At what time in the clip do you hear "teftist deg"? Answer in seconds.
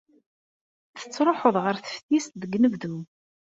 1.77-2.55